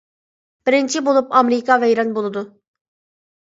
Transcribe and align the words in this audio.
بىرىنچى 0.69 1.03
بولۇپ 1.11 1.37
ئامېرىكا 1.41 1.77
ۋەيران 1.87 2.19
بولىدۇ. 2.19 2.47